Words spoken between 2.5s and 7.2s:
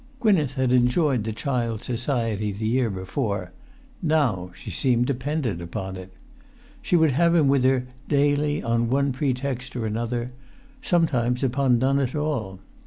the year before; now she seemed dependent upon it. She would